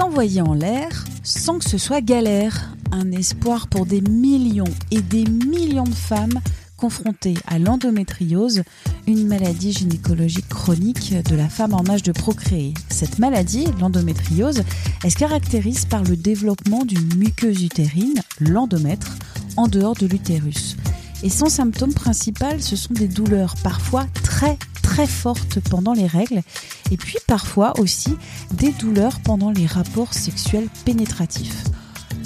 [0.00, 2.74] S'envoyer en l'air sans que ce soit galère.
[2.90, 6.40] Un espoir pour des millions et des millions de femmes
[6.78, 8.62] confrontées à l'endométriose,
[9.06, 12.72] une maladie gynécologique chronique de la femme en âge de procréer.
[12.88, 14.62] Cette maladie, l'endométriose,
[15.04, 19.18] elle se caractérise par le développement d'une muqueuse utérine, l'endomètre,
[19.58, 20.78] en dehors de l'utérus.
[21.22, 24.56] Et son symptôme principal, ce sont des douleurs parfois très
[24.90, 26.42] très fortes pendant les règles
[26.90, 28.16] et puis parfois aussi
[28.54, 31.62] des douleurs pendant les rapports sexuels pénétratifs.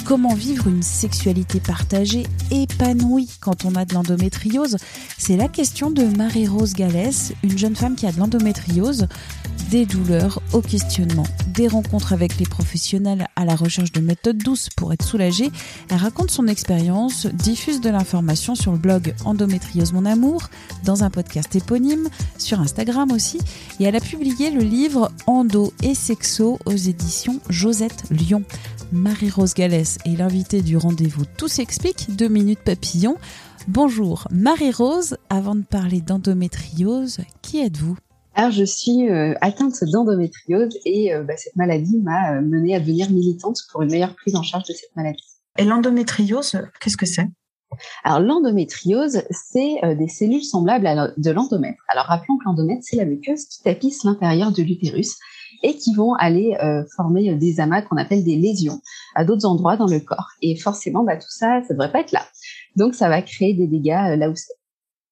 [0.07, 4.79] Comment vivre une sexualité partagée, épanouie quand on a de l'endométriose?
[5.19, 9.09] C'est la question de Marie-Rose Gallès, une jeune femme qui a de l'endométriose.
[9.71, 14.69] Des douleurs au questionnement, des rencontres avec les professionnels à la recherche de méthodes douces
[14.77, 15.51] pour être soulagée.
[15.91, 20.49] Elle raconte son expérience, diffuse de l'information sur le blog Endométriose Mon Amour,
[20.85, 23.39] dans un podcast éponyme, sur Instagram aussi.
[23.81, 28.45] Et elle a publié le livre Endo et Sexo aux éditions Josette Lyon.
[28.93, 33.17] Marie-Rose Gallès est l'invitée du rendez-vous Tout s'explique, deux minutes papillon.
[33.67, 37.97] Bonjour Marie-Rose, avant de parler d'endométriose, qui êtes-vous?
[38.35, 42.81] Alors, je suis euh, atteinte d'endométriose et euh, bah, cette maladie m'a euh, menée à
[42.81, 45.23] devenir militante pour une meilleure prise en charge de cette maladie.
[45.59, 47.29] Et l'endométriose, qu'est-ce que c'est?
[48.05, 51.83] Alors l'endométriose, c'est des cellules semblables à de l'endomètre.
[51.89, 55.17] Alors rappelons que l'endomètre, c'est la muqueuse qui tapisse l'intérieur de l'utérus
[55.65, 58.81] et qui vont aller euh, former des amas qu'on appelle des lésions
[59.15, 60.29] à d'autres endroits dans le corps.
[60.43, 62.27] Et forcément, bah, tout ça, ça devrait pas être là.
[62.77, 64.53] Donc, ça va créer des dégâts euh, là où c'est.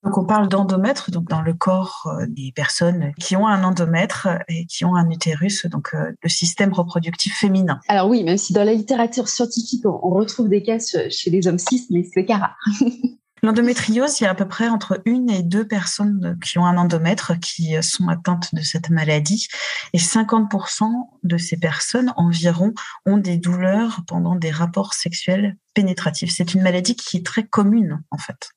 [0.04, 4.28] Donc on parle d'endomètre, donc dans le corps euh, des personnes qui ont un endomètre
[4.48, 7.80] et qui ont un utérus, donc le système reproductif féminin.
[7.88, 11.58] Alors oui, même si dans la littérature scientifique on, retrouve des cas chez les hommes
[11.58, 12.56] cis, mais c'est rare.
[13.44, 16.76] L'endométriose, il y a à peu près entre une et deux personnes qui ont un
[16.76, 19.48] endomètre qui sont atteintes de cette maladie.
[19.92, 20.84] Et 50%
[21.24, 22.72] de ces personnes environ
[23.04, 26.32] ont des douleurs pendant des rapports sexuels pénétratifs.
[26.32, 28.52] C'est une maladie qui est très commune, en fait.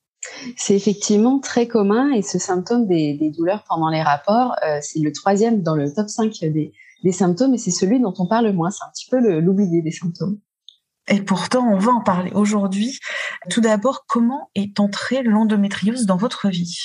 [0.57, 5.11] C'est effectivement très commun et ce symptôme des, douleurs pendant les rapports, euh, c'est le
[5.11, 6.71] troisième dans le top 5 des,
[7.11, 8.71] symptômes et c'est celui dont on parle le moins.
[8.71, 10.39] C'est un petit peu l'oublié des symptômes.
[11.07, 12.99] Et pourtant, on va en parler aujourd'hui.
[13.49, 16.79] Tout d'abord, comment est entrée l'endométriose dans votre vie?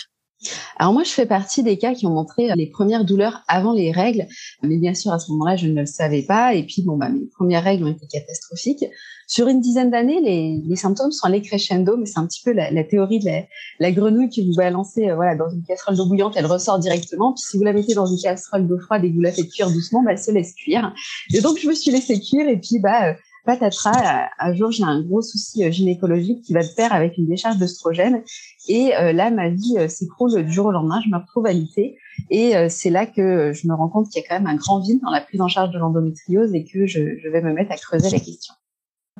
[0.76, 3.92] Alors moi, je fais partie des cas qui ont montré les premières douleurs avant les
[3.92, 4.26] règles,
[4.62, 6.54] mais bien sûr à ce moment-là, je ne le savais pas.
[6.54, 8.84] Et puis bon, bah, mes premières règles ont été catastrophiques.
[9.26, 12.52] Sur une dizaine d'années, les, les, symptômes sont allés crescendo, mais c'est un petit peu
[12.52, 13.42] la, la théorie de la,
[13.78, 17.32] la, grenouille que vous balancez euh, voilà dans une casserole d'eau bouillante, elle ressort directement.
[17.34, 19.48] Puis si vous la mettez dans une casserole d'eau froide et que vous la faites
[19.48, 20.92] cuire doucement, bah, elle se laisse cuire.
[21.32, 23.14] Et donc je me suis laissée cuire et puis bah euh,
[23.44, 27.26] patatras, un jour j'ai un gros souci euh, gynécologique qui va de pair avec une
[27.26, 28.22] décharge d'œstrogène.
[28.68, 31.00] Et euh, là, ma vie euh, s'écroule du jour au lendemain.
[31.04, 31.96] Je me retrouve alitée.
[32.28, 34.80] Et c'est là que je me rends compte qu'il y a quand même un grand
[34.80, 37.76] vide dans la prise en charge de l'endométriose et que je vais me mettre à
[37.76, 38.54] creuser la question.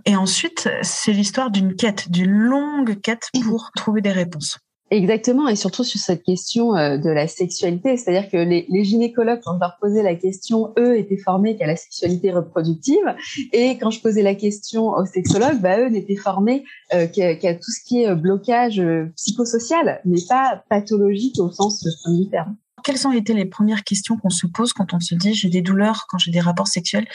[0.04, 4.58] Et ensuite, c'est l'histoire d'une quête, d'une longue quête pour trouver des réponses.
[4.92, 9.54] Exactement, et surtout sur cette question euh, de la sexualité, c'est-à-dire que les, gynécologues, quand
[9.54, 13.14] je leur posais la question, eux étaient formés qu'à la sexualité reproductive,
[13.52, 17.70] et quand je posais la question aux sexologues, bah, eux n'étaient formés euh, qu'à tout
[17.70, 18.82] ce qui est euh, blocage
[19.14, 22.56] psychosocial, mais pas pathologique au sens du terme.
[22.82, 25.62] Quelles ont été les premières questions qu'on se pose quand on se dit j'ai des
[25.62, 27.06] douleurs quand j'ai des rapports sexuels?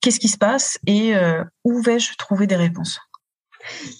[0.00, 0.78] Qu'est-ce qui se passe?
[0.86, 1.12] Et
[1.64, 2.98] où vais-je trouver des réponses?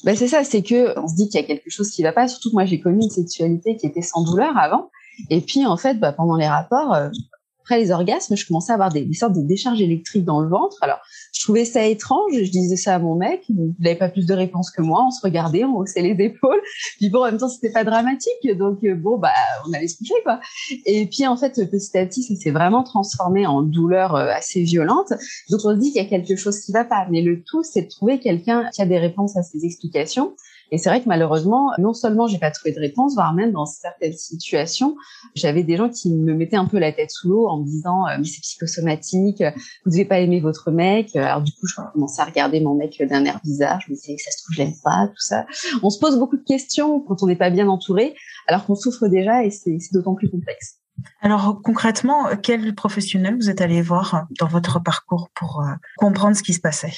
[0.05, 2.12] Ben c'est ça, c'est que on se dit qu'il y a quelque chose qui va
[2.12, 2.28] pas.
[2.28, 4.91] Surtout que moi, j'ai connu une sexualité qui était sans douleur avant.
[5.31, 7.09] Et puis, en fait, bah, pendant les rapports, euh,
[7.77, 10.77] les orgasmes, je commençais à avoir des, sortes de décharges électriques dans le ventre.
[10.81, 10.99] Alors,
[11.33, 12.33] je trouvais ça étrange.
[12.33, 13.45] Je disais ça à mon mec.
[13.49, 15.05] Il n'avait pas plus de réponses que moi.
[15.07, 16.61] On se regardait, on haussait les épaules.
[16.99, 18.57] Puis bon, en même temps, c'était pas dramatique.
[18.57, 19.33] Donc euh, bon, bah,
[19.69, 20.41] on allait se coucher, quoi.
[20.87, 24.63] Et puis en fait, petit à petit, ça s'est vraiment transformé en douleur euh, assez
[24.63, 25.13] violente.
[25.51, 27.07] Donc on se dit qu'il y a quelque chose qui va pas.
[27.11, 30.35] Mais le tout, c'est de trouver quelqu'un qui a des réponses à ces explications
[30.73, 33.67] Et c'est vrai que malheureusement, non seulement j'ai pas trouvé de réponse, voire même dans
[33.67, 34.97] certaines situations,
[35.35, 38.07] j'avais des gens qui me mettaient un peu la tête sous l'eau en me disant
[38.19, 39.45] mais c'est psychosomatique,
[39.85, 41.15] vous devez pas aimer votre mec.
[41.15, 43.81] Alors du coup, je commençais à regarder mon mec d'un air bizarre.
[43.87, 45.47] Je me disais ça se trouve je l'aime pas, tout ça.
[45.83, 48.15] On se pose beaucoup de questions quand on n'est pas bien entouré,
[48.49, 50.79] alors qu'on souffre déjà et c'est d'autant plus complexe.
[51.21, 56.43] Alors concrètement, quel professionnel vous êtes allé voir dans votre parcours pour euh, comprendre ce
[56.43, 56.93] qui se passait?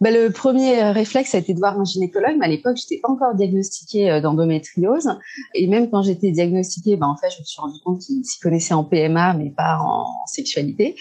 [0.00, 3.00] Bah, le premier réflexe a été de voir un gynécologue, mais à l'époque, je n'étais
[3.00, 5.08] pas encore diagnostiquée euh, d'endométriose.
[5.54, 8.38] Et même quand j'étais diagnostiquée, bah, en fait, je me suis rendu compte qu'il s'y
[8.40, 10.96] connaissait en PMA, mais pas en sexualité.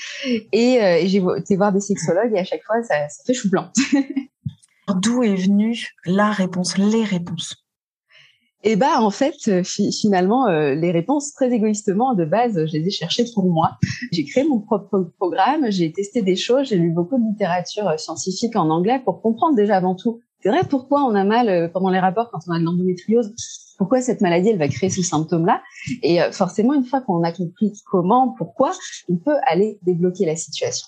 [0.51, 3.71] Et, euh, j'ai été voir des sexologues et à chaque fois, ça fait chou blanc.
[5.01, 7.66] D'où est venue la réponse, les réponses?
[8.67, 12.85] Et bah en fait, euh, finalement, euh, les réponses très égoïstement de base, je les
[12.87, 13.77] ai cherchées pour moi.
[14.11, 17.95] J'ai créé mon propre programme, j'ai testé des choses, j'ai lu beaucoup de littérature euh,
[17.95, 20.19] scientifique en anglais pour comprendre déjà avant tout.
[20.41, 23.33] C'est vrai pourquoi on a mal pendant les rapports quand on a de l'endométriose?
[23.77, 25.62] Pourquoi cette maladie elle va créer ce symptôme-là.
[26.03, 28.71] Et euh, forcément, une fois qu'on a compris comment, pourquoi,
[29.09, 30.88] on peut aller débloquer la situation.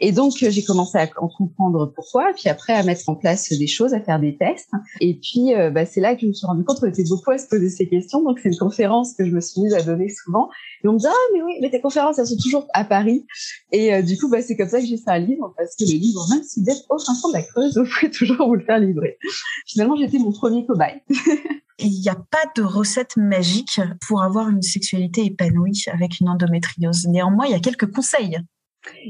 [0.00, 3.66] Et donc, euh, j'ai commencé à comprendre pourquoi, puis après à mettre en place des
[3.66, 4.70] choses, à faire des tests.
[5.00, 7.30] Et puis, euh, bah, c'est là que je me suis rendu compte qu'on était beaucoup
[7.30, 8.22] à se poser ces questions.
[8.22, 10.48] Donc, c'est une conférence que je me suis mise à donner souvent.
[10.84, 13.24] Et on me dit, ah, mais oui, mais tes conférences, elles sont toujours à Paris.
[13.72, 15.98] Et du coup, bah, c'est comme ça que j'ai fait un livre, parce que le
[15.98, 18.64] livre, même s'il est au fin fond de la Creuse, vous pouvez toujours vous le
[18.64, 19.18] faire livrer.
[19.66, 21.00] Finalement, j'étais mon premier cobaye.
[21.88, 27.06] Il n'y a pas de recette magique pour avoir une sexualité épanouie avec une endométriose.
[27.06, 28.40] Néanmoins, il y a quelques conseils.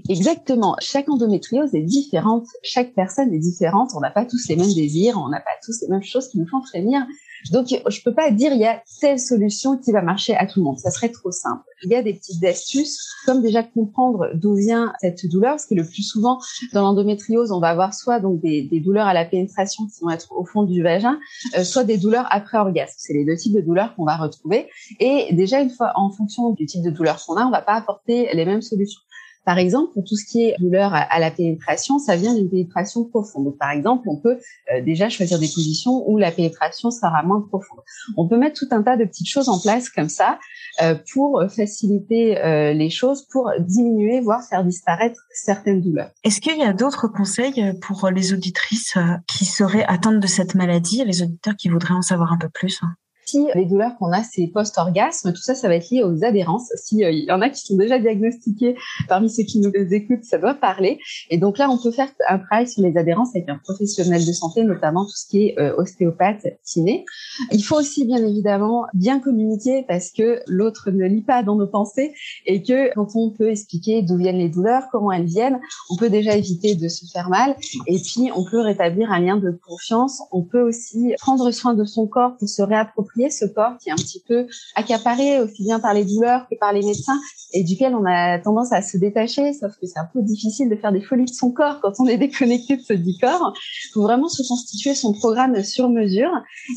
[0.08, 0.76] Exactement.
[0.81, 2.46] Chaque endométriose est différente.
[2.62, 3.90] Chaque personne est différente.
[3.94, 5.19] On n'a pas tous les mêmes désirs.
[5.19, 7.06] On n'a pas tous les mêmes choses qui nous font frémir.
[7.52, 10.61] Donc, je peux pas dire il y a telle solution qui va marcher à tout
[10.61, 10.78] le monde.
[10.78, 11.62] Ça serait trop simple.
[11.82, 15.75] Il y a des petites astuces, comme déjà comprendre d'où vient cette douleur, parce que
[15.75, 16.38] le plus souvent
[16.72, 20.32] dans l'endométriose, on va avoir soit donc des, douleurs à la pénétration qui vont être
[20.32, 21.19] au fond du vagin,
[21.56, 22.94] euh, soit des douleurs après orgasme.
[22.99, 24.69] C'est les deux types de douleurs qu'on va retrouver.
[25.00, 27.75] Et déjà une fois en fonction du type de douleur qu'on a, on va pas
[27.75, 29.00] apporter les mêmes solutions.
[29.46, 33.04] Par exemple, pour tout ce qui est douleur à, la pénétration, ça vient d'une pénétration
[33.04, 33.44] profonde.
[33.44, 34.38] Donc, par exemple, on peut
[34.75, 37.78] euh, déjà choisir des positions où la pénétration sera moins profonde.
[38.16, 40.40] On peut mettre tout un tas de petites choses en place comme ça
[40.82, 46.10] euh, pour faciliter euh, les choses, pour diminuer, voire faire disparaître certaines douleurs.
[46.25, 48.98] Est-ce qu'il y a d'autres conseils pour les auditrices
[49.28, 52.81] qui seraient atteintes de cette maladie, les auditeurs qui voudraient en savoir un peu plus
[53.26, 56.70] si les douleurs qu'on a, c'est post-orgasme, tout ça, ça va être lié aux adhérences.
[56.76, 58.76] Si euh, y en a qui sont déjà diagnostiqués
[59.08, 61.00] parmi ceux qui nous écoutent, ça doit parler.
[61.31, 64.32] Et donc là, on peut faire un travail sur les adhérences avec un professionnel de
[64.32, 67.05] santé, notamment tout ce qui est euh, ostéopathe, kiné.
[67.50, 71.67] Il faut aussi, bien évidemment, bien communiquer parce que l'autre ne lit pas dans nos
[71.67, 72.12] pensées
[72.46, 75.58] et que quand on peut expliquer d'où viennent les douleurs, comment elles viennent,
[75.90, 77.56] on peut déjà éviter de se faire mal
[77.88, 80.22] et puis on peut rétablir un lien de confiance.
[80.31, 83.92] On peut aussi prendre soin de son corps pour se réapproprier ce corps qui est
[83.92, 87.18] un petit peu accaparé aussi bien par les douleurs que par les médecins
[87.52, 90.76] et duquel on a tendance à se détacher, sauf que c'est un peu difficile de
[90.76, 93.52] faire des folies de son corps quand on est déconnecté de ce dit corps.
[93.56, 96.30] Il faut vraiment se constituer son programme sur mesure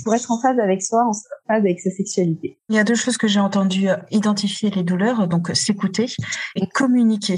[0.04, 2.58] pour être en phase avec soi, en phase avec sa sexualité.
[2.70, 6.08] Il y a deux choses que j'ai entendues, identifier les douleurs, donc s'écouter
[6.56, 7.38] et communiquer.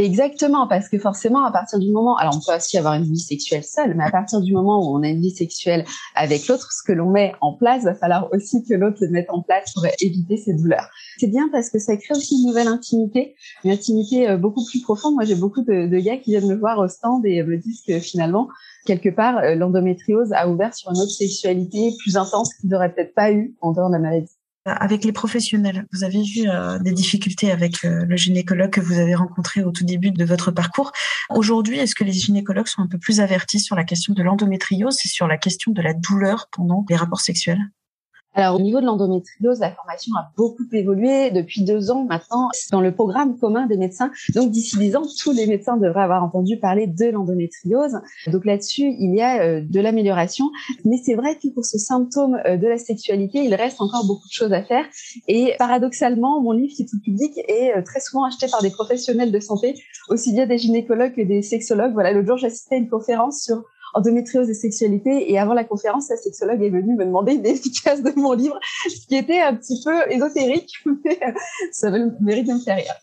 [0.00, 3.18] Exactement, parce que forcément, à partir du moment, alors on peut aussi avoir une vie
[3.18, 6.72] sexuelle seule, mais à partir du moment où on a une vie sexuelle avec l'autre,
[6.72, 9.74] ce que l'on met en place, va falloir aussi que l'autre le mette en place
[9.74, 10.88] pour éviter ces douleurs.
[11.18, 14.80] C'est bien parce que ça crée aussi une nouvelle intimité, une intimité euh, beaucoup plus
[14.80, 15.16] profonde.
[15.16, 17.82] Moi, j'ai beaucoup de, de, gars qui viennent me voir au stand et me disent
[17.86, 18.48] que finalement,
[18.86, 23.14] quelque part, euh, l'endométriose a ouvert sur une autre sexualité plus intense qu'ils n'auraient peut-être
[23.14, 24.39] pas eu en dehors de la maladie.
[24.66, 28.98] Avec les professionnels, vous avez vu euh, des difficultés avec euh, le gynécologue que vous
[28.98, 30.92] avez rencontré au tout début de votre parcours.
[31.30, 34.98] Aujourd'hui, est-ce que les gynécologues sont un peu plus avertis sur la question de l'endométriose
[35.02, 37.60] et sur la question de la douleur pendant les rapports sexuels?
[38.34, 42.48] Alors, au niveau de l'endométriose, la formation a beaucoup évolué depuis deux ans maintenant.
[42.70, 44.12] Dans le programme commun des médecins.
[44.34, 47.98] Donc, d'ici dix ans, tous les médecins devraient avoir entendu parler de l'endométriose.
[48.28, 50.50] Donc là-dessus, il y a euh, de l'amélioration.
[50.84, 54.28] Mais c'est vrai que pour ce symptôme euh, de la sexualité, il reste encore beaucoup
[54.28, 54.84] de choses à faire.
[55.26, 58.70] Et paradoxalement, mon livre qui est tout public est euh, très souvent acheté par des
[58.70, 59.74] professionnels de santé,
[60.08, 61.92] aussi bien des gynécologues que des sexologues.
[61.92, 65.30] Voilà, l'autre jour, j'assistais à une conférence sur endométriose et sexualité.
[65.30, 68.58] Et avant la conférence, la sexologue est venue me demander une efficace de mon livre,
[68.88, 70.72] ce qui était un petit peu ésotérique,
[71.04, 71.18] mais
[71.72, 72.94] ça mérite de me faire rire.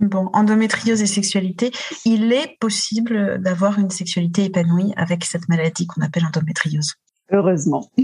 [0.00, 1.70] Bon, endométriose et sexualité,
[2.04, 6.94] il est possible d'avoir une sexualité épanouie avec cette maladie qu'on appelle endométriose.
[7.30, 7.88] Heureusement.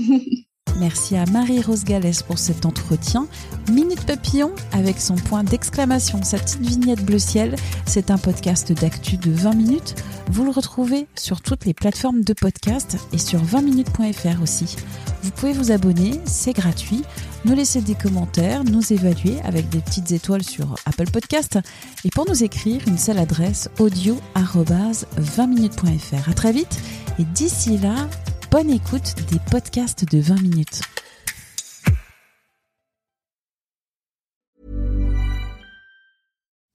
[0.78, 3.26] Merci à Marie-Rose Gallès pour cet entretien.
[3.70, 7.56] Minute Papillon avec son point d'exclamation, sa petite vignette bleu ciel.
[7.86, 9.94] C'est un podcast d'actu de 20 minutes.
[10.30, 14.76] Vous le retrouvez sur toutes les plateformes de podcast et sur 20minutes.fr aussi.
[15.24, 17.02] Vous pouvez vous abonner, c'est gratuit.
[17.44, 21.58] Nous laisser des commentaires, nous évaluer avec des petites étoiles sur Apple Podcast
[22.04, 26.28] et pour nous écrire une seule adresse audio 20minutes.fr.
[26.28, 26.78] À très vite
[27.18, 28.08] et d'ici là,
[28.52, 30.80] bonne écoute des podcasts de 20 minutes.